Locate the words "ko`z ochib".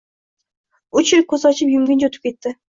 1.35-1.75